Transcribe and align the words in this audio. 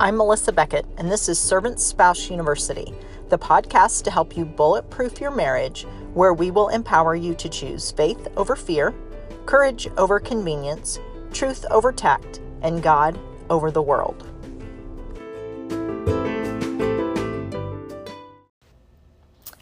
I'm 0.00 0.16
Melissa 0.16 0.52
Beckett, 0.52 0.86
and 0.96 1.10
this 1.10 1.28
is 1.28 1.40
Servant 1.40 1.80
Spouse 1.80 2.30
University, 2.30 2.94
the 3.30 3.38
podcast 3.38 4.04
to 4.04 4.12
help 4.12 4.36
you 4.36 4.44
bulletproof 4.44 5.20
your 5.20 5.32
marriage, 5.32 5.88
where 6.14 6.32
we 6.32 6.52
will 6.52 6.68
empower 6.68 7.16
you 7.16 7.34
to 7.34 7.48
choose 7.48 7.90
faith 7.90 8.28
over 8.36 8.54
fear, 8.54 8.94
courage 9.44 9.88
over 9.96 10.20
convenience, 10.20 11.00
truth 11.32 11.66
over 11.72 11.90
tact, 11.90 12.40
and 12.62 12.80
God 12.80 13.18
over 13.50 13.72
the 13.72 13.82
world. 13.82 14.24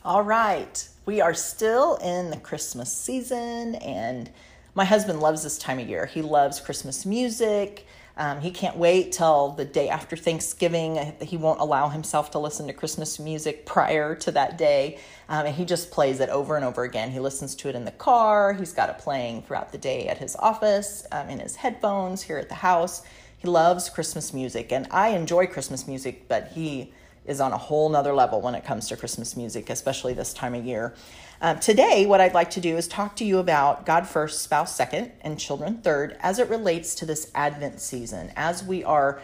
All 0.04 0.22
right, 0.22 0.86
we 1.06 1.22
are 1.22 1.32
still 1.32 1.94
in 2.02 2.28
the 2.28 2.36
Christmas 2.36 2.92
season, 2.92 3.76
and 3.76 4.30
my 4.74 4.84
husband 4.84 5.20
loves 5.20 5.42
this 5.42 5.56
time 5.56 5.78
of 5.78 5.88
year. 5.88 6.04
He 6.04 6.20
loves 6.20 6.60
Christmas 6.60 7.06
music. 7.06 7.86
Um, 8.18 8.40
he 8.40 8.50
can't 8.50 8.76
wait 8.76 9.12
till 9.12 9.50
the 9.50 9.64
day 9.64 9.90
after 9.90 10.16
Thanksgiving. 10.16 11.14
He 11.20 11.36
won't 11.36 11.60
allow 11.60 11.90
himself 11.90 12.30
to 12.30 12.38
listen 12.38 12.66
to 12.66 12.72
Christmas 12.72 13.18
music 13.18 13.66
prior 13.66 14.14
to 14.16 14.30
that 14.30 14.56
day. 14.56 14.98
Um, 15.28 15.46
and 15.46 15.54
he 15.54 15.66
just 15.66 15.90
plays 15.90 16.20
it 16.20 16.30
over 16.30 16.56
and 16.56 16.64
over 16.64 16.84
again. 16.84 17.10
He 17.10 17.20
listens 17.20 17.54
to 17.56 17.68
it 17.68 17.74
in 17.74 17.84
the 17.84 17.90
car. 17.90 18.54
He's 18.54 18.72
got 18.72 18.88
it 18.88 18.98
playing 18.98 19.42
throughout 19.42 19.70
the 19.70 19.78
day 19.78 20.08
at 20.08 20.16
his 20.16 20.34
office, 20.36 21.06
um, 21.12 21.28
in 21.28 21.40
his 21.40 21.56
headphones, 21.56 22.22
here 22.22 22.38
at 22.38 22.48
the 22.48 22.54
house. 22.54 23.02
He 23.36 23.48
loves 23.48 23.90
Christmas 23.90 24.32
music. 24.32 24.72
And 24.72 24.86
I 24.90 25.08
enjoy 25.08 25.46
Christmas 25.46 25.86
music, 25.86 26.26
but 26.26 26.48
he 26.54 26.92
is 27.26 27.40
on 27.40 27.52
a 27.52 27.58
whole 27.58 27.88
nother 27.88 28.14
level 28.14 28.40
when 28.40 28.54
it 28.54 28.64
comes 28.64 28.88
to 28.88 28.96
Christmas 28.96 29.36
music, 29.36 29.70
especially 29.70 30.14
this 30.14 30.32
time 30.32 30.54
of 30.54 30.64
year. 30.64 30.94
Um, 31.40 31.58
today, 31.58 32.06
what 32.06 32.20
I'd 32.20 32.34
like 32.34 32.50
to 32.50 32.60
do 32.60 32.76
is 32.76 32.88
talk 32.88 33.16
to 33.16 33.24
you 33.24 33.38
about 33.38 33.84
God 33.84 34.06
first, 34.06 34.42
spouse 34.42 34.74
second, 34.74 35.12
and 35.20 35.38
children 35.38 35.82
third 35.82 36.16
as 36.20 36.38
it 36.38 36.48
relates 36.48 36.94
to 36.96 37.06
this 37.06 37.30
Advent 37.34 37.80
season, 37.80 38.32
as 38.36 38.64
we 38.64 38.84
are 38.84 39.20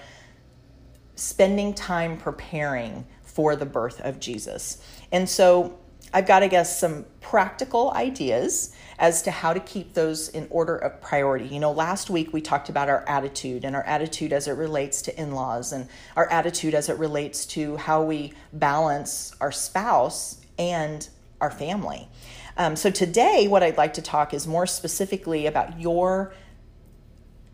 spending 1.14 1.72
time 1.72 2.19
preparing 2.19 3.06
for 3.22 3.56
the 3.56 3.64
birth 3.67 4.00
of 4.00 4.20
Jesus. 4.20 4.84
And 5.11 5.28
so, 5.28 5.78
I've 6.13 6.27
got, 6.27 6.43
I 6.43 6.49
guess, 6.49 6.79
some 6.79 7.07
practical 7.21 7.91
ideas 7.93 8.75
as 8.99 9.23
to 9.23 9.31
how 9.31 9.53
to 9.53 9.61
keep 9.61 9.95
those 9.95 10.29
in 10.29 10.47
order 10.51 10.77
of 10.77 11.01
priority. 11.01 11.47
You 11.47 11.61
know, 11.61 11.73
last 11.73 12.11
week 12.11 12.33
we 12.33 12.41
talked 12.41 12.69
about 12.69 12.89
our 12.89 13.05
attitude 13.09 13.65
and 13.65 13.75
our 13.75 13.83
attitude 13.85 14.33
as 14.33 14.47
it 14.47 14.53
relates 14.53 15.03
to 15.03 15.21
in 15.21 15.33
laws 15.33 15.73
and 15.73 15.89
our 16.17 16.31
attitude 16.31 16.75
as 16.75 16.89
it 16.89 16.99
relates 16.99 17.47
to 17.47 17.77
how 17.77 18.03
we 18.03 18.33
balance 18.53 19.35
our 19.41 19.51
spouse 19.51 20.41
and 20.59 21.09
our 21.41 21.51
family. 21.51 22.09
Um, 22.57 22.77
so 22.77 22.91
today, 22.91 23.49
what 23.49 23.63
I'd 23.63 23.79
like 23.79 23.95
to 23.95 24.03
talk 24.03 24.35
is 24.35 24.47
more 24.47 24.67
specifically 24.67 25.47
about 25.47 25.81
your 25.81 26.35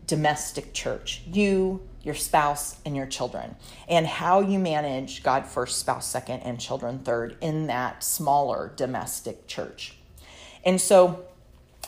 domestic 0.05 0.73
church, 0.73 1.21
you, 1.25 1.87
your 2.03 2.15
spouse, 2.15 2.77
and 2.85 2.95
your 2.95 3.05
children, 3.05 3.55
and 3.87 4.07
how 4.07 4.39
you 4.39 4.57
manage 4.57 5.21
God 5.23 5.45
first, 5.45 5.79
spouse 5.79 6.07
second, 6.07 6.41
and 6.41 6.59
children 6.59 6.99
third 6.99 7.37
in 7.41 7.67
that 7.67 8.03
smaller 8.03 8.71
domestic 8.75 9.47
church. 9.47 9.97
And 10.63 10.79
so, 10.79 11.25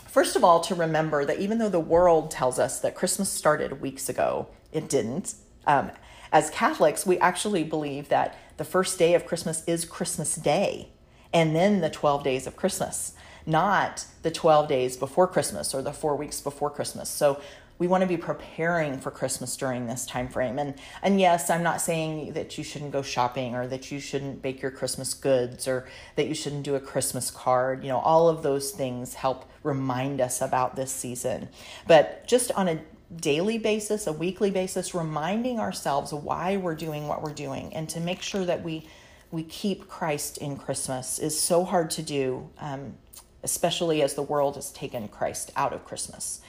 first 0.08 0.36
of 0.36 0.44
all, 0.44 0.60
to 0.60 0.74
remember 0.74 1.24
that 1.24 1.38
even 1.38 1.58
though 1.58 1.68
the 1.68 1.80
world 1.80 2.30
tells 2.30 2.58
us 2.58 2.80
that 2.80 2.94
Christmas 2.94 3.30
started 3.30 3.80
weeks 3.80 4.08
ago, 4.08 4.48
it 4.72 4.88
didn't. 4.88 5.34
Um, 5.66 5.90
as 6.32 6.50
Catholics, 6.50 7.04
we 7.04 7.18
actually 7.18 7.64
believe 7.64 8.08
that 8.08 8.36
the 8.56 8.64
first 8.64 8.98
day 8.98 9.14
of 9.14 9.26
Christmas 9.26 9.62
is 9.66 9.84
Christmas 9.84 10.34
Day 10.34 10.88
and 11.32 11.54
then 11.56 11.80
the 11.80 11.90
12 11.90 12.24
days 12.24 12.46
of 12.46 12.56
Christmas, 12.56 13.14
not 13.46 14.06
the 14.22 14.30
12 14.30 14.68
days 14.68 14.96
before 14.96 15.26
Christmas 15.26 15.74
or 15.74 15.82
the 15.82 15.92
four 15.92 16.16
weeks 16.16 16.40
before 16.40 16.70
Christmas. 16.70 17.08
So 17.08 17.40
we 17.82 17.88
want 17.88 18.02
to 18.02 18.06
be 18.06 18.16
preparing 18.16 19.00
for 19.00 19.10
Christmas 19.10 19.56
during 19.56 19.88
this 19.88 20.06
time 20.06 20.28
frame. 20.28 20.60
And 20.60 20.74
and 21.02 21.18
yes, 21.18 21.50
I'm 21.50 21.64
not 21.64 21.80
saying 21.80 22.34
that 22.34 22.56
you 22.56 22.62
shouldn't 22.62 22.92
go 22.92 23.02
shopping 23.02 23.56
or 23.56 23.66
that 23.66 23.90
you 23.90 23.98
shouldn't 23.98 24.40
bake 24.40 24.62
your 24.62 24.70
Christmas 24.70 25.14
goods 25.14 25.66
or 25.66 25.88
that 26.14 26.28
you 26.28 26.34
shouldn't 26.34 26.62
do 26.62 26.76
a 26.76 26.80
Christmas 26.80 27.28
card. 27.28 27.82
You 27.82 27.88
know, 27.88 27.98
all 27.98 28.28
of 28.28 28.44
those 28.44 28.70
things 28.70 29.14
help 29.14 29.50
remind 29.64 30.20
us 30.20 30.40
about 30.40 30.76
this 30.76 30.92
season. 30.92 31.48
But 31.88 32.24
just 32.28 32.52
on 32.52 32.68
a 32.68 32.78
daily 33.16 33.58
basis, 33.58 34.06
a 34.06 34.12
weekly 34.12 34.52
basis, 34.52 34.94
reminding 34.94 35.58
ourselves 35.58 36.14
why 36.14 36.58
we're 36.58 36.76
doing 36.76 37.08
what 37.08 37.20
we're 37.20 37.34
doing 37.34 37.74
and 37.74 37.88
to 37.88 37.98
make 37.98 38.22
sure 38.22 38.44
that 38.44 38.62
we 38.62 38.86
we 39.32 39.42
keep 39.42 39.88
Christ 39.88 40.38
in 40.38 40.56
Christmas 40.56 41.18
is 41.18 41.36
so 41.36 41.64
hard 41.64 41.90
to 41.92 42.02
do, 42.02 42.48
um, 42.60 42.94
especially 43.42 44.02
as 44.02 44.14
the 44.14 44.22
world 44.22 44.54
has 44.54 44.70
taken 44.70 45.08
Christ 45.08 45.50
out 45.56 45.72
of 45.72 45.84
Christmas. 45.84 46.40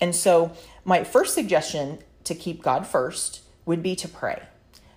And 0.00 0.14
so, 0.14 0.52
my 0.84 1.04
first 1.04 1.34
suggestion 1.34 1.98
to 2.24 2.34
keep 2.34 2.62
God 2.62 2.86
first 2.86 3.42
would 3.64 3.82
be 3.82 3.96
to 3.96 4.08
pray. 4.08 4.42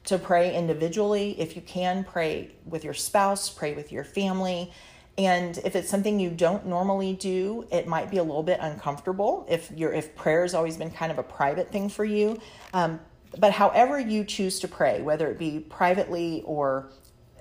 To 0.06 0.18
pray 0.18 0.56
individually. 0.56 1.40
If 1.40 1.56
you 1.56 1.62
can, 1.62 2.04
pray 2.04 2.52
with 2.66 2.84
your 2.84 2.94
spouse, 2.94 3.50
pray 3.50 3.74
with 3.74 3.92
your 3.92 4.04
family. 4.04 4.72
And 5.18 5.58
if 5.66 5.76
it's 5.76 5.90
something 5.90 6.20
you 6.20 6.30
don't 6.30 6.66
normally 6.66 7.14
do, 7.14 7.68
it 7.72 7.88
might 7.88 8.10
be 8.10 8.18
a 8.18 8.24
little 8.24 8.44
bit 8.44 8.60
uncomfortable 8.62 9.46
if 9.50 9.70
you're 9.76 9.92
if 9.92 10.16
prayer 10.16 10.44
has 10.44 10.54
always 10.54 10.78
been 10.78 10.92
kind 10.92 11.12
of 11.12 11.18
a 11.18 11.24
private 11.24 11.72
thing 11.72 11.90
for 11.90 12.06
you. 12.06 12.40
Um, 12.74 13.02
but 13.38 13.52
however 13.52 14.00
you 14.00 14.24
choose 14.24 14.60
to 14.62 14.68
pray, 14.68 15.02
whether 15.02 15.30
it 15.30 15.38
be 15.38 15.60
privately 15.60 16.42
or 16.46 16.90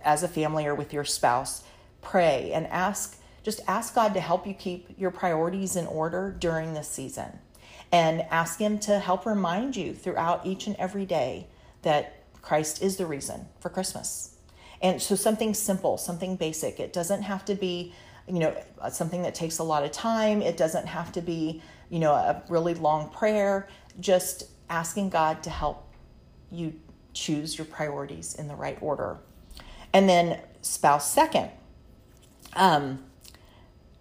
as 0.03 0.23
a 0.23 0.29
family 0.29 0.67
or 0.67 0.75
with 0.75 0.93
your 0.93 1.05
spouse, 1.05 1.63
pray 2.03 2.53
and 2.53 2.67
ask, 2.67 3.19
just 3.43 3.61
ask 3.69 3.95
God 3.95 4.13
to 4.15 4.21
help 4.21 4.47
you 4.47 4.55
keep 4.55 4.99
your 4.99 5.11
priorities 5.11 5.77
in 5.77 5.87
order 5.87 6.35
during 6.39 6.75
this 6.75 6.89
season. 6.89 7.39
And 7.91 8.23
ask 8.31 8.59
Him 8.59 8.79
to 8.81 8.99
help 8.99 9.25
remind 9.25 9.77
you 9.77 9.95
throughout 9.95 10.45
each 10.45 10.67
and 10.67 10.77
every 10.77 11.07
day 11.07 11.47
that 11.83 12.23
Christ 12.43 12.83
is 12.83 12.97
the 12.97 13.07
reason 13.07 13.47
for 13.61 13.69
Christmas. 13.69 14.37
And 14.81 15.01
so 15.01 15.15
something 15.15 15.55
simple, 15.55 15.99
something 15.99 16.37
basic. 16.37 16.81
It 16.81 16.93
doesn't 16.93 17.23
have 17.23 17.45
to 17.47 17.55
be, 17.55 17.95
you 18.27 18.39
know, 18.39 18.57
something 18.91 19.23
that 19.23 19.35
takes 19.35 19.59
a 19.59 19.65
lot 19.65 19.85
of 19.85 19.91
time. 19.91 20.43
It 20.43 20.57
doesn't 20.57 20.87
have 20.87 21.13
to 21.13 21.21
be, 21.21 21.63
you 21.91 21.99
know, 21.99 22.13
a 22.13 22.43
really 22.49 22.75
long 22.75 23.11
prayer. 23.11 23.69
Just 24.01 24.45
asking 24.71 25.11
God 25.11 25.43
to 25.43 25.51
help 25.51 25.93
you 26.51 26.75
choose 27.15 27.59
your 27.59 27.65
priorities 27.65 28.35
in 28.35 28.49
the 28.49 28.55
right 28.55 28.79
order 28.81 29.19
and 29.93 30.09
then 30.09 30.41
spouse 30.63 31.13
second. 31.13 31.51
Um, 32.55 33.05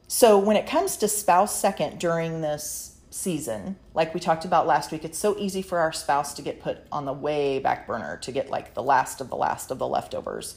so 0.08 0.38
when 0.38 0.56
it 0.56 0.68
comes 0.68 0.98
to 0.98 1.08
spouse 1.08 1.60
second 1.60 2.00
during 2.00 2.42
this 2.42 2.97
season, 3.18 3.76
like 3.94 4.14
we 4.14 4.20
talked 4.20 4.46
about 4.46 4.68
last 4.68 4.92
week, 4.92 5.04
it's 5.04 5.18
so 5.18 5.38
easy 5.38 5.62
for 5.62 5.80
our 5.80 5.92
spouse 5.92 6.34
to 6.36 6.42
get 6.42 6.62
put 6.62 6.80
on 6.92 7.06
the 7.06 7.14
way 7.14 7.60
back 7.60 7.88
burner, 7.88 8.18
to 8.18 8.32
get 8.32 8.50
like 8.50 8.74
the 8.74 8.84
last 8.84 9.20
of 9.20 9.30
the 9.30 9.36
last 9.36 9.72
of 9.72 9.80
the 9.80 9.88
leftovers. 9.88 10.56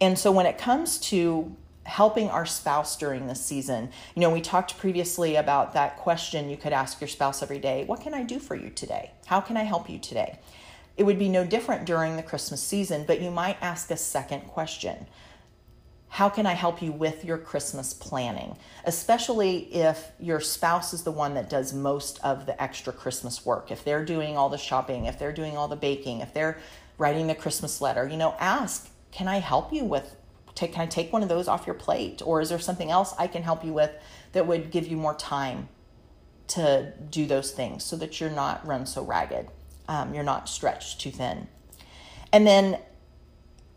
And 0.00 0.18
so 0.18 0.32
when 0.32 0.46
it 0.46 0.58
comes 0.58 0.98
to 1.10 1.54
helping 1.84 2.28
our 2.28 2.46
spouse 2.46 2.96
during 2.96 3.26
this 3.26 3.44
season, 3.44 3.90
you 4.14 4.20
know, 4.20 4.30
we 4.30 4.40
talked 4.40 4.76
previously 4.78 5.36
about 5.36 5.72
that 5.74 5.96
question 5.96 6.50
you 6.50 6.56
could 6.56 6.72
ask 6.72 7.00
your 7.00 7.08
spouse 7.08 7.42
every 7.42 7.58
day 7.58 7.84
What 7.84 8.00
can 8.00 8.12
I 8.12 8.22
do 8.22 8.38
for 8.38 8.54
you 8.54 8.70
today? 8.70 9.12
How 9.26 9.40
can 9.40 9.56
I 9.56 9.62
help 9.62 9.88
you 9.88 9.98
today? 9.98 10.38
It 10.96 11.04
would 11.04 11.18
be 11.18 11.28
no 11.28 11.46
different 11.46 11.86
during 11.86 12.16
the 12.16 12.22
Christmas 12.22 12.62
season, 12.62 13.04
but 13.06 13.22
you 13.22 13.30
might 13.30 13.56
ask 13.62 13.90
a 13.90 13.96
second 13.96 14.42
question. 14.42 15.06
How 16.10 16.28
can 16.28 16.46
I 16.46 16.52
help 16.52 16.82
you 16.82 16.92
with 16.92 17.24
your 17.24 17.38
Christmas 17.38 17.94
planning? 17.94 18.56
Especially 18.84 19.74
if 19.74 20.10
your 20.18 20.40
spouse 20.40 20.92
is 20.92 21.02
the 21.02 21.10
one 21.10 21.34
that 21.34 21.48
does 21.48 21.72
most 21.72 22.20
of 22.22 22.46
the 22.46 22.60
extra 22.62 22.92
Christmas 22.92 23.46
work. 23.46 23.70
If 23.70 23.84
they're 23.84 24.04
doing 24.04 24.36
all 24.36 24.48
the 24.48 24.58
shopping, 24.58 25.06
if 25.06 25.18
they're 25.18 25.32
doing 25.32 25.56
all 25.56 25.68
the 25.68 25.76
baking, 25.76 26.20
if 26.20 26.34
they're 26.34 26.58
writing 26.98 27.26
the 27.26 27.34
Christmas 27.34 27.80
letter, 27.80 28.06
you 28.06 28.16
know, 28.16 28.34
ask, 28.38 28.90
can 29.10 29.28
I 29.28 29.38
help 29.38 29.72
you 29.72 29.84
with 29.84 30.16
take 30.54 30.72
can 30.72 30.82
I 30.82 30.86
take 30.86 31.12
one 31.12 31.22
of 31.22 31.28
those 31.28 31.48
off 31.48 31.66
your 31.66 31.74
plate 31.74 32.20
or 32.24 32.40
is 32.40 32.48
there 32.48 32.58
something 32.58 32.90
else 32.90 33.14
I 33.18 33.28
can 33.28 33.42
help 33.42 33.64
you 33.64 33.72
with 33.72 33.92
that 34.32 34.46
would 34.46 34.70
give 34.70 34.88
you 34.88 34.96
more 34.96 35.14
time 35.14 35.68
to 36.48 36.92
do 37.08 37.26
those 37.26 37.52
things 37.52 37.84
so 37.84 37.96
that 37.96 38.20
you're 38.20 38.30
not 38.30 38.66
run 38.66 38.84
so 38.84 39.04
ragged? 39.04 39.48
um, 39.90 40.14
you're 40.14 40.22
not 40.22 40.48
stretched 40.48 41.00
too 41.00 41.10
thin. 41.10 41.48
And 42.32 42.46
then 42.46 42.78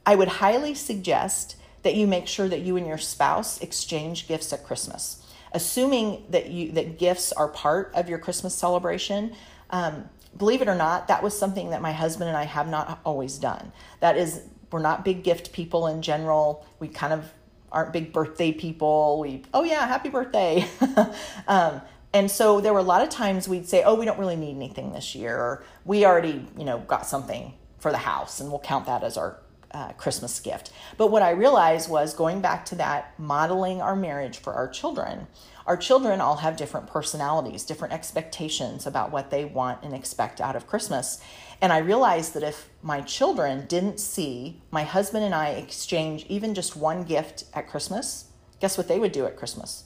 I 0.06 0.14
would 0.14 0.28
highly 0.28 0.76
suggest 0.76 1.56
that 1.84 1.96
you 1.96 2.08
make 2.08 2.28
sure 2.28 2.48
that 2.48 2.62
you 2.62 2.78
and 2.78 2.88
your 2.88 2.98
spouse 2.98 3.62
exchange 3.62 4.28
gifts 4.28 4.52
at 4.52 4.64
Christmas. 4.64 5.26
Assuming 5.52 6.26
that 6.30 6.50
you 6.50 6.72
that 6.72 6.98
gifts 6.98 7.32
are 7.32 7.48
part 7.48 7.92
of 7.94 8.10
your 8.10 8.18
Christmas 8.18 8.56
celebration, 8.56 9.36
um, 9.70 10.10
believe 10.38 10.62
it 10.62 10.68
or 10.68 10.76
not, 10.76 11.08
that 11.08 11.22
was 11.22 11.38
something 11.38 11.70
that 11.70 11.82
my 11.82 11.92
husband 11.92 12.28
and 12.30 12.38
I 12.38 12.44
have 12.46 12.68
not 12.68 13.00
always 13.06 13.38
done. 13.38 13.72
That 14.00 14.18
is, 14.18 14.42
we're 14.72 14.80
not 14.80 15.06
big 15.06 15.24
gift 15.24 15.54
people 15.54 15.88
in 15.88 16.02
general. 16.02 16.66
We 16.80 16.88
kind 16.88 17.14
of 17.14 17.32
aren't 17.72 17.94
big 17.94 18.14
birthday 18.14 18.52
people. 18.52 19.20
We, 19.20 19.44
oh 19.54 19.64
yeah, 19.64 19.88
happy 19.88 20.10
birthday. 20.10 20.68
um, 21.48 21.82
and 22.14 22.30
so 22.30 22.62
there 22.62 22.74
were 22.74 22.80
a 22.80 22.84
lot 22.84 23.02
of 23.02 23.10
times 23.10 23.48
we'd 23.48 23.68
say, 23.68 23.84
"Oh, 23.84 23.96
we 23.96 24.06
don't 24.06 24.20
really 24.20 24.36
need 24.36 24.56
anything 24.56 24.94
this 24.94 25.16
year," 25.16 25.36
or 25.36 25.64
"We 25.84 26.06
already, 26.06 26.48
you 26.58 26.64
know, 26.64 26.80
got 26.80 27.08
something 27.08 27.54
for 27.80 27.92
the 27.92 27.98
house, 27.98 28.40
and 28.40 28.50
we'll 28.50 28.60
count 28.60 28.86
that 28.86 29.04
as 29.04 29.18
our 29.18 29.38
uh, 29.74 29.92
Christmas 29.94 30.40
gift. 30.40 30.72
But 30.98 31.12
what 31.12 31.22
I 31.22 31.32
realized 31.32 31.90
was 31.90 32.14
going 32.14 32.42
back 32.42 32.66
to 32.66 32.76
that 32.76 33.18
modeling 33.20 33.82
our 33.82 33.96
marriage 33.96 34.38
for 34.38 34.54
our 34.54 34.68
children. 34.68 35.28
Our 35.66 35.78
children 35.78 36.22
all 36.22 36.38
have 36.38 36.58
different 36.58 36.88
personalities, 36.88 37.64
different 37.64 37.94
expectations 37.94 38.86
about 38.86 39.12
what 39.12 39.32
they 39.32 39.46
want 39.46 39.84
and 39.84 39.94
expect 39.94 40.42
out 40.42 40.56
of 40.56 40.68
Christmas. 40.68 41.22
And 41.62 41.72
I 41.72 41.78
realized 41.78 42.34
that 42.34 42.44
if 42.44 42.70
my 42.82 43.02
children 43.02 43.66
didn't 43.68 44.00
see 44.00 44.62
my 44.72 44.84
husband 44.84 45.24
and 45.24 45.34
I 45.34 45.50
exchange 45.50 46.26
even 46.28 46.54
just 46.54 46.76
one 46.76 47.04
gift 47.04 47.46
at 47.54 47.70
Christmas, 47.70 48.26
guess 48.60 48.78
what 48.78 48.88
they 48.88 49.00
would 49.00 49.14
do 49.14 49.26
at 49.26 49.38
Christmas? 49.38 49.86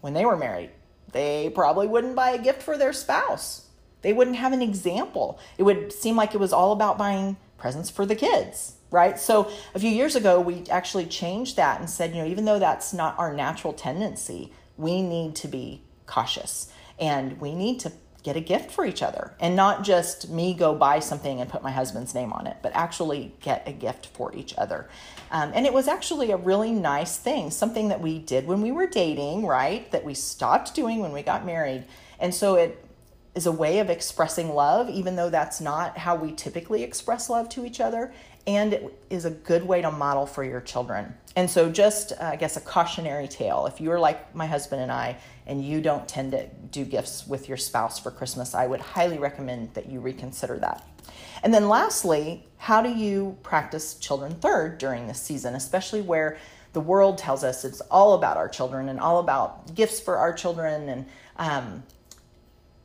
When 0.00 0.14
they 0.14 0.24
were 0.24 0.36
married, 0.36 0.70
they 1.12 1.50
probably 1.54 1.86
wouldn't 1.86 2.16
buy 2.16 2.30
a 2.30 2.42
gift 2.42 2.62
for 2.62 2.78
their 2.78 2.92
spouse. 2.92 3.68
They 4.00 4.12
wouldn't 4.12 4.36
have 4.36 4.52
an 4.52 4.62
example. 4.62 5.38
It 5.58 5.62
would 5.62 5.92
seem 5.92 6.16
like 6.16 6.34
it 6.34 6.40
was 6.40 6.52
all 6.52 6.72
about 6.72 6.98
buying 6.98 7.36
presents 7.56 7.90
for 7.90 8.04
the 8.04 8.16
kids, 8.16 8.74
right? 8.92 9.18
So 9.18 9.50
a 9.74 9.80
few 9.80 9.90
years 9.90 10.14
ago, 10.14 10.40
we 10.40 10.64
actually 10.70 11.06
changed 11.06 11.56
that 11.56 11.80
and 11.80 11.90
said, 11.90 12.14
you 12.14 12.22
know, 12.22 12.28
even 12.28 12.44
though 12.44 12.58
that's 12.58 12.92
not 12.92 13.18
our 13.18 13.32
natural 13.32 13.72
tendency, 13.72 14.52
we 14.76 15.02
need 15.02 15.34
to 15.36 15.48
be 15.48 15.82
cautious 16.06 16.70
and 16.98 17.40
we 17.40 17.54
need 17.54 17.80
to 17.80 17.92
get 18.22 18.36
a 18.36 18.40
gift 18.40 18.70
for 18.70 18.84
each 18.84 19.02
other 19.02 19.34
and 19.40 19.56
not 19.56 19.82
just 19.82 20.30
me 20.30 20.54
go 20.54 20.74
buy 20.74 21.00
something 21.00 21.40
and 21.40 21.50
put 21.50 21.62
my 21.62 21.72
husband's 21.72 22.14
name 22.14 22.32
on 22.32 22.46
it, 22.46 22.56
but 22.62 22.70
actually 22.74 23.34
get 23.40 23.66
a 23.66 23.72
gift 23.72 24.06
for 24.06 24.32
each 24.34 24.54
other. 24.56 24.88
Um, 25.32 25.50
and 25.54 25.66
it 25.66 25.72
was 25.72 25.88
actually 25.88 26.30
a 26.30 26.36
really 26.36 26.70
nice 26.70 27.16
thing, 27.16 27.50
something 27.50 27.88
that 27.88 28.00
we 28.00 28.18
did 28.20 28.46
when 28.46 28.62
we 28.62 28.70
were 28.70 28.86
dating, 28.86 29.44
right? 29.46 29.90
That 29.90 30.04
we 30.04 30.14
stopped 30.14 30.74
doing 30.74 31.00
when 31.00 31.10
we 31.12 31.22
got 31.22 31.44
married. 31.44 31.84
And 32.20 32.32
so 32.32 32.54
it 32.54 32.84
is 33.34 33.46
a 33.46 33.52
way 33.52 33.78
of 33.78 33.88
expressing 33.88 34.54
love, 34.54 34.90
even 34.90 35.16
though 35.16 35.30
that's 35.30 35.60
not 35.60 35.96
how 35.96 36.14
we 36.14 36.32
typically 36.32 36.82
express 36.82 37.30
love 37.30 37.48
to 37.50 37.64
each 37.64 37.80
other. 37.80 38.12
And 38.46 38.74
it 38.74 39.04
is 39.08 39.24
a 39.24 39.30
good 39.30 39.66
way 39.66 39.80
to 39.80 39.90
model 39.90 40.26
for 40.26 40.44
your 40.44 40.60
children. 40.60 41.14
And 41.36 41.48
so, 41.48 41.70
just 41.70 42.12
uh, 42.12 42.30
I 42.32 42.36
guess 42.36 42.56
a 42.56 42.60
cautionary 42.60 43.28
tale 43.28 43.66
if 43.66 43.80
you're 43.80 44.00
like 44.00 44.34
my 44.34 44.46
husband 44.46 44.82
and 44.82 44.92
I, 44.92 45.16
and 45.46 45.64
you 45.64 45.80
don't 45.80 46.06
tend 46.06 46.32
to 46.32 46.46
do 46.70 46.84
gifts 46.84 47.26
with 47.26 47.48
your 47.48 47.56
spouse 47.56 47.98
for 47.98 48.10
Christmas, 48.10 48.54
I 48.54 48.66
would 48.66 48.80
highly 48.80 49.18
recommend 49.18 49.72
that 49.74 49.88
you 49.88 50.00
reconsider 50.00 50.58
that. 50.58 50.86
And 51.42 51.54
then, 51.54 51.68
lastly, 51.68 52.46
how 52.58 52.82
do 52.82 52.90
you 52.90 53.36
practice 53.42 53.94
children 53.94 54.34
third 54.34 54.78
during 54.78 55.06
this 55.06 55.20
season, 55.20 55.54
especially 55.54 56.02
where 56.02 56.38
the 56.72 56.80
world 56.80 57.18
tells 57.18 57.44
us 57.44 57.64
it's 57.64 57.80
all 57.82 58.14
about 58.14 58.36
our 58.36 58.48
children 58.48 58.88
and 58.88 58.98
all 58.98 59.18
about 59.18 59.74
gifts 59.74 60.00
for 60.00 60.16
our 60.18 60.32
children 60.32 60.88
and 60.88 61.06
um, 61.36 61.82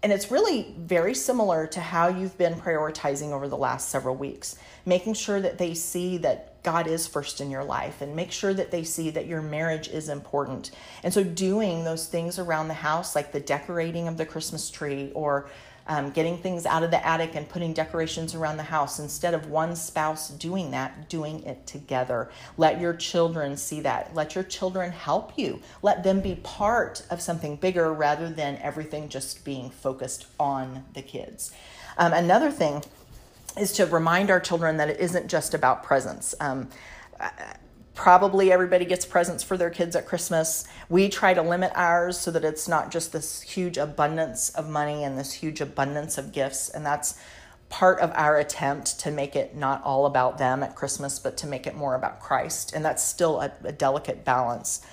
and 0.04 0.12
it's 0.12 0.30
really 0.30 0.76
very 0.78 1.16
similar 1.16 1.66
to 1.68 1.80
how 1.80 2.08
you've 2.08 2.38
been 2.38 2.54
prioritizing 2.54 3.32
over 3.32 3.48
the 3.48 3.58
last 3.58 3.90
several 3.90 4.16
weeks, 4.16 4.58
making 4.86 5.16
sure 5.16 5.42
that 5.42 5.58
they 5.58 5.74
see 5.74 6.18
that 6.18 6.62
God 6.62 6.86
is 6.86 7.08
first 7.08 7.42
in 7.42 7.50
your 7.50 7.64
life 7.64 8.02
and 8.02 8.16
make 8.16 8.32
sure 8.32 8.54
that 8.54 8.70
they 8.70 8.84
see 8.84 9.10
that 9.12 9.26
your 9.26 9.42
marriage 9.42 9.88
is 9.88 10.10
important. 10.10 10.72
And 11.04 11.14
so, 11.14 11.24
doing 11.24 11.84
those 11.84 12.08
things 12.08 12.38
around 12.38 12.68
the 12.68 12.76
house, 12.76 13.16
like 13.16 13.32
the 13.32 13.40
decorating 13.40 14.08
of 14.08 14.18
the 14.18 14.26
Christmas 14.26 14.70
tree 14.70 15.12
or 15.16 15.50
um, 15.88 16.12
getting 16.12 16.38
things 16.38 16.66
out 16.66 16.84
of 16.84 16.92
the 16.92 17.06
attic 17.06 17.36
and 17.36 17.48
putting 17.48 17.74
decorations 17.74 18.36
around 18.36 18.58
the 18.58 18.64
house 18.64 19.00
instead 19.00 19.34
of 19.34 19.50
one 19.50 19.76
spouse 19.76 20.30
doing 20.30 20.72
that, 20.72 21.10
doing 21.10 21.44
it 21.44 21.66
together. 21.66 22.30
Let 22.58 22.80
your 22.80 22.94
children 22.94 23.58
see 23.58 23.82
that. 23.82 24.14
Let 24.14 24.36
your 24.36 24.44
children 24.44 24.92
help 24.92 25.38
you. 25.38 25.62
Let 25.82 26.04
them 26.04 26.22
be 26.22 26.36
part 26.36 27.04
of 27.10 27.22
something 27.22 27.56
bigger 27.56 27.94
rather 27.94 28.30
than 28.30 28.58
everything 28.58 29.10
just 29.10 29.46
being 29.46 29.70
focused 29.70 30.28
on 30.40 30.86
the 30.94 31.02
kids. 31.02 31.52
Um, 31.98 32.14
another 32.14 32.52
thing 32.52 32.84
is 33.58 33.72
to 33.74 33.86
remind 33.86 34.30
our 34.30 34.40
children 34.40 34.78
that 34.78 34.90
it 34.90 35.00
isn't 35.00 35.28
just 35.28 35.54
about 35.54 35.84
presents. 35.84 36.36
Um, 36.40 36.70
Probably 38.08 38.54
everybody 38.54 38.86
gets 38.86 39.06
presents 39.06 39.44
for 39.44 39.58
their 39.58 39.70
kids 39.70 39.94
at 39.94 40.06
Christmas. 40.06 40.64
We 40.88 41.10
try 41.10 41.34
to 41.34 41.42
limit 41.42 41.74
ours 41.76 42.18
so 42.18 42.32
that 42.32 42.46
it's 42.46 42.66
not 42.66 42.90
just 42.90 43.12
this 43.12 43.42
huge 43.42 43.78
abundance 43.78 44.50
of 44.52 44.70
money 44.70 45.04
and 45.04 45.20
this 45.20 45.34
huge 45.34 45.60
abundance 45.60 46.18
of 46.18 46.32
gifts. 46.32 46.70
And 46.70 46.86
that's 46.86 47.20
part 47.68 48.00
of 48.00 48.14
our 48.16 48.38
attempt 48.38 48.98
to 49.02 49.12
make 49.12 49.36
it 49.36 49.58
not 49.58 49.84
all 49.84 50.06
about 50.06 50.38
them 50.38 50.64
at 50.64 50.74
Christmas, 50.74 51.20
but 51.20 51.36
to 51.36 51.48
make 51.48 51.68
it 51.68 51.76
more 51.76 51.96
about 51.96 52.22
Christ. 52.22 52.72
And 52.74 52.86
that's 52.86 53.04
still 53.04 53.42
a, 53.42 53.52
a 53.66 53.74
delicate 53.74 54.24
balance. 54.24 54.86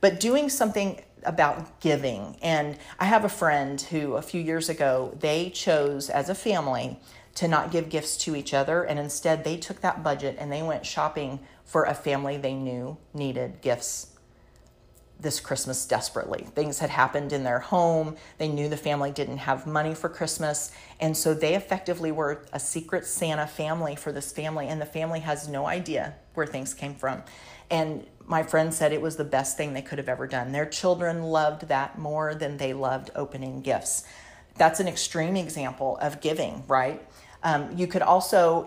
But 0.00 0.18
doing 0.18 0.48
something 0.48 1.00
about 1.24 1.80
giving. 1.80 2.36
And 2.42 2.76
I 2.98 3.06
have 3.06 3.24
a 3.24 3.28
friend 3.28 3.80
who 3.80 4.14
a 4.14 4.22
few 4.22 4.40
years 4.40 4.68
ago, 4.68 5.16
they 5.20 5.50
chose 5.50 6.10
as 6.10 6.28
a 6.28 6.34
family 6.34 6.98
to 7.36 7.48
not 7.48 7.70
give 7.70 7.88
gifts 7.88 8.16
to 8.18 8.34
each 8.34 8.52
other. 8.52 8.82
And 8.82 8.98
instead, 8.98 9.44
they 9.44 9.56
took 9.56 9.80
that 9.80 10.02
budget 10.02 10.36
and 10.38 10.50
they 10.50 10.62
went 10.62 10.84
shopping 10.84 11.40
for 11.64 11.84
a 11.84 11.94
family 11.94 12.36
they 12.36 12.54
knew 12.54 12.96
needed 13.14 13.60
gifts 13.60 14.17
this 15.20 15.40
Christmas 15.40 15.84
desperately. 15.84 16.44
Things 16.54 16.78
had 16.78 16.90
happened 16.90 17.32
in 17.32 17.42
their 17.42 17.58
home. 17.58 18.16
They 18.38 18.48
knew 18.48 18.68
the 18.68 18.76
family 18.76 19.10
didn't 19.10 19.38
have 19.38 19.66
money 19.66 19.94
for 19.94 20.08
Christmas. 20.08 20.70
And 21.00 21.16
so 21.16 21.34
they 21.34 21.54
effectively 21.54 22.12
were 22.12 22.44
a 22.52 22.60
secret 22.60 23.04
Santa 23.04 23.46
family 23.46 23.96
for 23.96 24.12
this 24.12 24.30
family. 24.32 24.68
And 24.68 24.80
the 24.80 24.86
family 24.86 25.20
has 25.20 25.48
no 25.48 25.66
idea 25.66 26.14
where 26.34 26.46
things 26.46 26.72
came 26.72 26.94
from. 26.94 27.22
And 27.70 28.06
my 28.26 28.42
friend 28.42 28.72
said 28.72 28.92
it 28.92 29.02
was 29.02 29.16
the 29.16 29.24
best 29.24 29.56
thing 29.56 29.72
they 29.72 29.82
could 29.82 29.98
have 29.98 30.08
ever 30.08 30.26
done. 30.26 30.52
Their 30.52 30.66
children 30.66 31.22
loved 31.22 31.68
that 31.68 31.98
more 31.98 32.34
than 32.34 32.56
they 32.56 32.72
loved 32.72 33.10
opening 33.16 33.60
gifts. 33.60 34.04
That's 34.56 34.80
an 34.80 34.88
extreme 34.88 35.36
example 35.36 35.98
of 35.98 36.20
giving, 36.20 36.64
right? 36.68 37.02
Um, 37.42 37.76
you 37.76 37.86
could 37.86 38.02
also, 38.02 38.66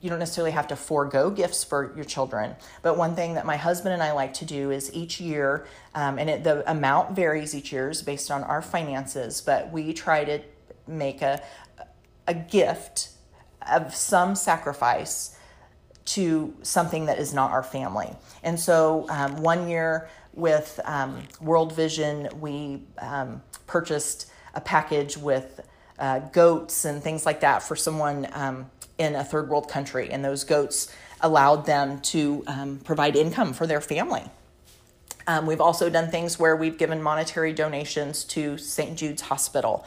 you 0.00 0.10
don't 0.10 0.18
necessarily 0.18 0.52
have 0.52 0.68
to 0.68 0.76
forego 0.76 1.30
gifts 1.30 1.64
for 1.64 1.92
your 1.96 2.04
children, 2.04 2.54
but 2.82 2.96
one 2.96 3.16
thing 3.16 3.34
that 3.34 3.44
my 3.44 3.56
husband 3.56 3.94
and 3.94 4.02
I 4.02 4.12
like 4.12 4.34
to 4.34 4.44
do 4.44 4.70
is 4.70 4.92
each 4.94 5.20
year, 5.20 5.66
um, 5.94 6.18
and 6.18 6.30
it, 6.30 6.44
the 6.44 6.68
amount 6.70 7.16
varies 7.16 7.54
each 7.54 7.72
year 7.72 7.92
based 8.06 8.30
on 8.30 8.44
our 8.44 8.62
finances, 8.62 9.40
but 9.40 9.72
we 9.72 9.92
try 9.92 10.24
to 10.24 10.40
make 10.86 11.22
a, 11.22 11.42
a 12.28 12.34
gift 12.34 13.10
of 13.70 13.94
some 13.94 14.34
sacrifice 14.34 15.36
to 16.04 16.54
something 16.62 17.06
that 17.06 17.18
is 17.18 17.32
not 17.32 17.50
our 17.50 17.62
family. 17.62 18.10
And 18.42 18.58
so 18.58 19.06
um, 19.08 19.42
one 19.42 19.68
year 19.68 20.08
with 20.32 20.80
um, 20.84 21.22
World 21.40 21.74
Vision, 21.74 22.28
we 22.40 22.82
um, 22.98 23.42
purchased 23.66 24.30
a 24.54 24.60
package 24.60 25.16
with 25.16 25.60
uh, 26.02 26.18
goats 26.18 26.84
and 26.84 27.00
things 27.00 27.24
like 27.24 27.40
that 27.40 27.62
for 27.62 27.76
someone 27.76 28.26
um, 28.32 28.68
in 28.98 29.14
a 29.14 29.22
third 29.22 29.48
world 29.48 29.68
country. 29.68 30.10
And 30.10 30.24
those 30.24 30.42
goats 30.42 30.92
allowed 31.20 31.64
them 31.64 32.00
to 32.00 32.42
um, 32.48 32.80
provide 32.82 33.14
income 33.14 33.52
for 33.52 33.68
their 33.68 33.80
family. 33.80 34.24
Um, 35.28 35.46
we've 35.46 35.60
also 35.60 35.88
done 35.88 36.10
things 36.10 36.40
where 36.40 36.56
we've 36.56 36.76
given 36.76 37.00
monetary 37.00 37.52
donations 37.52 38.24
to 38.24 38.58
St. 38.58 38.98
Jude's 38.98 39.22
Hospital. 39.22 39.84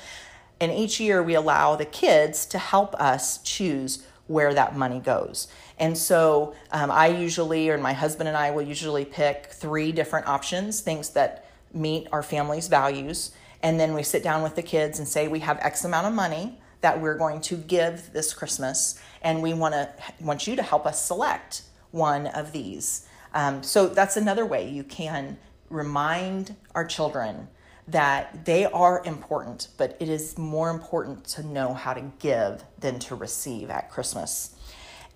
And 0.61 0.71
each 0.71 1.01
year 1.01 1.21
we 1.21 1.33
allow 1.33 1.75
the 1.75 1.83
kids 1.83 2.45
to 2.45 2.59
help 2.59 2.95
us 2.95 3.39
choose 3.43 4.01
where 4.27 4.53
that 4.53 4.73
money 4.73 5.01
goes. 5.01 5.49
And 5.77 5.97
so 5.97 6.55
um, 6.71 6.89
I 6.91 7.07
usually, 7.07 7.69
or 7.69 7.77
my 7.77 7.91
husband 7.91 8.29
and 8.29 8.37
I 8.37 8.51
will 8.51 8.61
usually 8.61 9.03
pick 9.03 9.47
three 9.47 9.91
different 9.91 10.27
options, 10.27 10.79
things 10.79 11.09
that 11.09 11.45
meet 11.73 12.07
our 12.13 12.23
family's 12.23 12.69
values 12.69 13.31
and 13.63 13.79
then 13.79 13.93
we 13.93 14.03
sit 14.03 14.23
down 14.23 14.43
with 14.43 14.55
the 14.55 14.63
kids 14.63 14.99
and 14.99 15.07
say 15.07 15.27
we 15.27 15.39
have 15.39 15.57
x 15.61 15.85
amount 15.85 16.07
of 16.07 16.13
money 16.13 16.59
that 16.81 16.99
we're 17.01 17.17
going 17.17 17.41
to 17.41 17.55
give 17.55 18.11
this 18.13 18.33
christmas 18.33 18.99
and 19.21 19.41
we 19.41 19.53
want 19.53 19.73
to 19.73 19.89
want 20.21 20.47
you 20.47 20.55
to 20.55 20.63
help 20.63 20.85
us 20.85 21.03
select 21.03 21.63
one 21.91 22.27
of 22.27 22.51
these. 22.51 23.07
Um, 23.33 23.63
so 23.63 23.87
that's 23.87 24.17
another 24.17 24.45
way 24.45 24.69
you 24.69 24.83
can 24.83 25.37
remind 25.69 26.55
our 26.75 26.85
children 26.85 27.47
that 27.87 28.45
they 28.45 28.65
are 28.65 29.03
important 29.05 29.67
but 29.77 29.95
it 29.99 30.09
is 30.09 30.37
more 30.37 30.69
important 30.69 31.23
to 31.23 31.43
know 31.43 31.73
how 31.73 31.93
to 31.93 32.01
give 32.19 32.63
than 32.79 32.99
to 32.99 33.15
receive 33.15 33.69
at 33.69 33.89
christmas. 33.89 34.55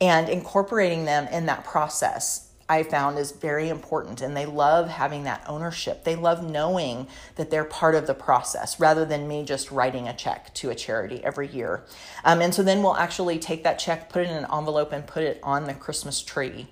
And 0.02 0.30
incorporating 0.30 1.06
them 1.06 1.28
in 1.28 1.46
that 1.48 1.66
process 1.66 2.49
I 2.70 2.84
found 2.84 3.18
is 3.18 3.32
very 3.32 3.68
important. 3.68 4.22
And 4.22 4.38
they 4.38 4.46
love 4.46 4.88
having 4.88 5.24
that 5.24 5.44
ownership. 5.48 6.04
They 6.04 6.16
love 6.16 6.48
knowing 6.48 7.08
that 7.36 7.50
they're 7.50 7.66
part 7.66 7.96
of 7.96 8.06
the 8.06 8.14
process 8.14 8.80
rather 8.80 9.04
than 9.06 9.28
me 9.28 9.44
just 9.44 9.72
writing 9.72 10.08
a 10.08 10.16
check 10.16 10.54
to 10.56 10.70
a 10.70 10.76
charity 10.76 11.22
every 11.24 11.48
year. 11.48 11.84
Um, 12.24 12.42
and 12.42 12.54
so 12.54 12.62
then 12.62 12.84
we'll 12.84 12.96
actually 12.96 13.40
take 13.40 13.64
that 13.64 13.80
check, 13.80 14.10
put 14.10 14.22
it 14.22 14.30
in 14.30 14.38
an 14.38 14.46
envelope, 14.54 14.92
and 14.92 15.06
put 15.06 15.24
it 15.24 15.40
on 15.42 15.66
the 15.66 15.74
Christmas 15.74 16.22
tree. 16.22 16.68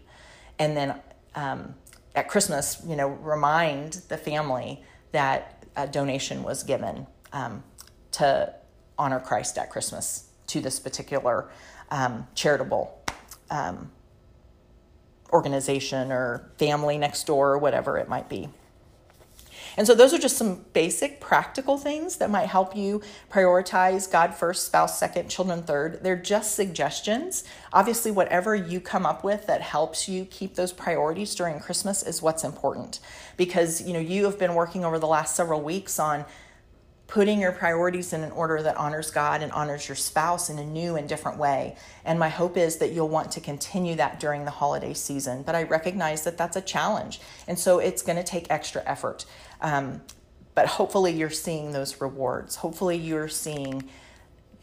And 0.59 0.77
then 0.77 0.95
um, 1.33 1.73
at 2.15 2.29
Christmas, 2.29 2.81
you 2.87 2.95
know, 2.95 3.09
remind 3.09 3.93
the 4.07 4.17
family 4.17 4.83
that 5.11 5.65
a 5.75 5.87
donation 5.87 6.43
was 6.43 6.63
given 6.63 7.07
um, 7.33 7.63
to 8.11 8.53
honor 8.99 9.19
Christ 9.19 9.57
at 9.57 9.69
Christmas 9.71 10.29
to 10.47 10.61
this 10.61 10.79
particular 10.79 11.49
um, 11.89 12.27
charitable 12.35 13.03
um, 13.49 13.91
organization 15.31 16.11
or 16.11 16.49
family 16.57 16.97
next 16.97 17.25
door 17.25 17.51
or 17.51 17.57
whatever 17.57 17.97
it 17.97 18.07
might 18.07 18.29
be. 18.29 18.49
And 19.77 19.85
so, 19.85 19.93
those 19.93 20.11
are 20.11 20.17
just 20.17 20.37
some 20.37 20.65
basic 20.73 21.19
practical 21.19 21.77
things 21.77 22.17
that 22.17 22.31
might 22.31 22.47
help 22.47 22.75
you 22.75 23.01
prioritize 23.31 24.11
God 24.11 24.33
first, 24.33 24.65
spouse 24.65 24.97
second, 24.97 25.29
children 25.29 25.61
third. 25.61 25.99
They're 26.01 26.15
just 26.15 26.55
suggestions. 26.55 27.43
Obviously, 27.71 28.09
whatever 28.09 28.55
you 28.55 28.81
come 28.81 29.05
up 29.05 29.23
with 29.23 29.45
that 29.45 29.61
helps 29.61 30.09
you 30.09 30.25
keep 30.25 30.55
those 30.55 30.73
priorities 30.73 31.35
during 31.35 31.59
Christmas 31.59 32.01
is 32.01 32.23
what's 32.23 32.43
important 32.43 32.99
because 33.37 33.79
you 33.79 33.93
know 33.93 33.99
you 33.99 34.25
have 34.25 34.39
been 34.39 34.55
working 34.55 34.83
over 34.83 34.97
the 34.97 35.07
last 35.07 35.35
several 35.35 35.61
weeks 35.61 35.99
on 35.99 36.25
putting 37.07 37.39
your 37.39 37.53
priorities 37.53 38.11
in 38.11 38.21
an 38.21 38.31
order 38.31 38.61
that 38.61 38.75
honors 38.75 39.11
God 39.11 39.41
and 39.41 39.51
honors 39.53 39.87
your 39.87 39.95
spouse 39.95 40.49
in 40.49 40.59
a 40.59 40.65
new 40.65 40.97
and 40.97 41.07
different 41.07 41.37
way. 41.37 41.77
And 42.03 42.19
my 42.19 42.27
hope 42.27 42.57
is 42.57 42.77
that 42.77 42.91
you'll 42.91 43.07
want 43.07 43.31
to 43.31 43.41
continue 43.41 43.95
that 43.95 44.19
during 44.19 44.43
the 44.43 44.51
holiday 44.51 44.93
season. 44.93 45.43
But 45.43 45.55
I 45.55 45.63
recognize 45.63 46.23
that 46.25 46.37
that's 46.37 46.57
a 46.57 46.61
challenge. 46.61 47.21
And 47.47 47.57
so 47.57 47.79
it's 47.79 48.01
going 48.01 48.17
to 48.17 48.23
take 48.23 48.47
extra 48.49 48.83
effort. 48.85 49.25
Um, 49.61 50.01
but 50.53 50.67
hopefully 50.67 51.13
you're 51.13 51.29
seeing 51.29 51.71
those 51.71 52.01
rewards. 52.01 52.57
Hopefully 52.57 52.97
you're 52.97 53.29
seeing 53.29 53.89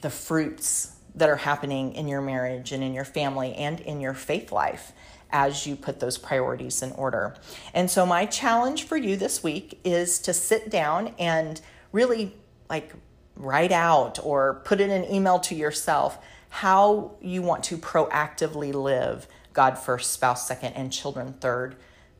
the 0.02 0.10
fruits 0.10 0.96
that 1.14 1.28
are 1.28 1.36
happening 1.36 1.94
in 1.94 2.08
your 2.08 2.20
marriage 2.20 2.72
and 2.72 2.82
in 2.82 2.92
your 2.92 3.04
family 3.04 3.54
and 3.54 3.80
in 3.80 4.00
your 4.00 4.12
faith 4.12 4.52
life 4.52 4.92
as 5.30 5.66
you 5.66 5.76
put 5.76 6.00
those 6.00 6.18
priorities 6.18 6.82
in 6.82 6.92
order. 6.92 7.34
And 7.72 7.90
so, 7.90 8.04
my 8.04 8.26
challenge 8.26 8.84
for 8.84 8.96
you 8.96 9.16
this 9.16 9.42
week 9.42 9.80
is 9.84 10.18
to 10.20 10.34
sit 10.34 10.70
down 10.70 11.14
and 11.18 11.60
really 11.94 12.34
like 12.68 12.92
write 13.36 13.72
out 13.72 14.18
or 14.22 14.60
put 14.64 14.80
in 14.80 14.90
an 14.90 15.10
email 15.12 15.38
to 15.38 15.54
yourself 15.54 16.18
how 16.48 17.12
you 17.20 17.40
want 17.40 17.64
to 17.64 17.78
proactively 17.78 18.74
live 18.74 19.26
God 19.52 19.78
first, 19.78 20.12
spouse 20.12 20.46
second, 20.46 20.72
and 20.74 20.92
children 20.92 21.34
third 21.40 21.76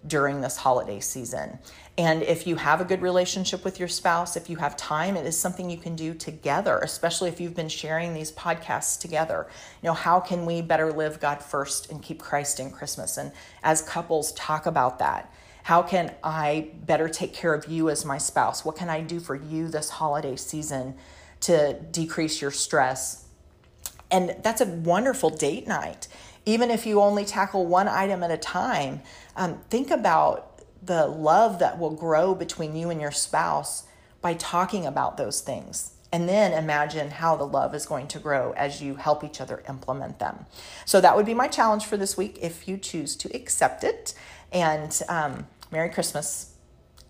during 0.07 0.41
this 0.41 0.57
holiday 0.57 1.01
season. 1.01 1.59
And 1.97 2.23
if 2.23 2.47
you 2.47 2.57
have 2.57 2.81
a 2.81 2.85
good 2.85 3.01
relationship 3.01 3.65
with 3.65 3.79
your 3.79 3.89
spouse, 3.89 4.37
if 4.37 4.51
you 4.51 4.57
have 4.57 4.77
time, 4.77 5.17
it 5.17 5.27
is 5.27 5.39
something 5.39 5.71
you 5.71 5.79
can 5.79 5.97
do 5.97 6.15
together, 6.15 6.79
especially 6.79 7.29
if 7.29 7.41
you've 7.41 7.55
been 7.55 7.69
sharing 7.69 8.13
these 8.13 8.31
podcasts 8.31 9.01
together. 9.01 9.47
You 9.83 9.89
know, 9.89 9.95
how 9.95 10.21
can 10.21 10.47
we 10.47 10.63
better 10.63 10.93
live 10.93 11.21
God 11.21 11.43
first 11.43 11.91
and 11.91 12.03
keep 12.03 12.21
Christ 12.21 12.61
in 12.61 12.71
Christmas? 12.71 13.17
And 13.17 13.33
as 13.63 13.83
couples 13.83 14.33
talk 14.33 14.67
about 14.67 14.99
that, 14.99 15.33
how 15.65 15.83
can 15.83 16.13
I 16.23 16.69
better 16.85 17.09
take 17.09 17.33
care 17.33 17.55
of 17.55 17.67
you 17.67 17.89
as 17.89 18.05
my 18.05 18.19
spouse? 18.19 18.67
What 18.67 18.77
can 18.77 18.91
I 18.91 19.01
do 19.01 19.19
for 19.19 19.35
you 19.35 19.69
this 19.69 19.89
holiday 19.89 20.37
season 20.37 20.95
to 21.41 21.81
decrease 21.91 22.43
your 22.43 22.51
stress? 22.51 23.25
And 24.11 24.37
that's 24.43 24.61
a 24.61 24.67
wonderful 24.67 25.31
date 25.31 25.67
night. 25.67 26.07
Even 26.45 26.71
if 26.71 26.85
you 26.85 27.01
only 27.01 27.25
tackle 27.25 27.65
one 27.65 27.89
item 27.89 28.23
at 28.23 28.31
a 28.31 28.37
time, 28.37 29.01
um, 29.37 29.59
think 29.71 29.91
about 29.91 30.61
the 30.83 31.07
love 31.07 31.61
that 31.61 31.79
will 31.79 31.95
grow 31.95 32.35
between 32.35 32.77
you 32.77 32.91
and 32.91 33.01
your 33.01 33.11
spouse 33.11 33.85
by 34.21 34.35
talking 34.35 34.85
about 34.85 35.17
those 35.17 35.41
things. 35.41 35.95
And 36.13 36.29
then 36.29 36.53
imagine 36.53 37.11
how 37.11 37.37
the 37.37 37.47
love 37.47 37.75
is 37.75 37.87
going 37.87 38.07
to 38.09 38.19
grow 38.19 38.53
as 38.53 38.83
you 38.83 38.97
help 38.97 39.25
each 39.25 39.41
other 39.41 39.65
implement 39.67 40.19
them. 40.19 40.45
So, 40.85 41.01
that 41.01 41.17
would 41.17 41.27
be 41.27 41.35
my 41.35 41.49
challenge 41.49 41.87
for 41.87 41.97
this 41.97 42.17
week 42.17 42.39
if 42.41 42.69
you 42.69 42.77
choose 42.77 43.17
to 43.17 43.35
accept 43.35 43.83
it. 43.83 44.15
And 44.55 45.03
um, 45.09 45.49
Merry 45.71 45.89
Christmas 45.89 46.55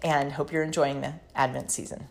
and 0.02 0.32
hope 0.32 0.52
you're 0.52 0.62
enjoying 0.62 1.00
the 1.00 1.14
Advent 1.34 1.70
season. 1.70 2.08